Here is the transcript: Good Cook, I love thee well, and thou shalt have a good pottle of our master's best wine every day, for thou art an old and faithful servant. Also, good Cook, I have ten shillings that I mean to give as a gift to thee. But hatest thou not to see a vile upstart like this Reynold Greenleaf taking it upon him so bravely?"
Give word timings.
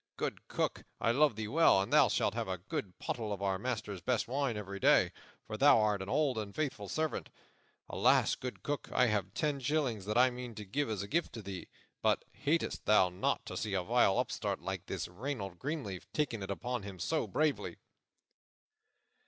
Good 0.17 0.47
Cook, 0.47 0.83
I 0.99 1.11
love 1.11 1.35
thee 1.35 1.47
well, 1.47 1.79
and 1.79 1.93
thou 1.93 2.07
shalt 2.07 2.33
have 2.33 2.47
a 2.47 2.57
good 2.57 2.97
pottle 2.97 3.31
of 3.31 3.43
our 3.43 3.59
master's 3.59 4.01
best 4.01 4.27
wine 4.27 4.57
every 4.57 4.79
day, 4.79 5.11
for 5.45 5.57
thou 5.57 5.79
art 5.79 6.01
an 6.01 6.09
old 6.09 6.39
and 6.39 6.55
faithful 6.55 6.89
servant. 6.89 7.29
Also, 7.87 8.35
good 8.39 8.63
Cook, 8.63 8.89
I 8.91 9.05
have 9.05 9.35
ten 9.35 9.59
shillings 9.59 10.05
that 10.05 10.17
I 10.17 10.31
mean 10.31 10.55
to 10.55 10.65
give 10.65 10.89
as 10.89 11.03
a 11.03 11.07
gift 11.07 11.33
to 11.33 11.43
thee. 11.43 11.67
But 12.01 12.25
hatest 12.33 12.87
thou 12.87 13.09
not 13.09 13.45
to 13.45 13.55
see 13.55 13.75
a 13.75 13.83
vile 13.83 14.17
upstart 14.17 14.59
like 14.63 14.87
this 14.87 15.07
Reynold 15.07 15.59
Greenleaf 15.59 16.11
taking 16.13 16.41
it 16.41 16.49
upon 16.49 16.81
him 16.81 16.97
so 16.97 17.27
bravely?" 17.27 17.77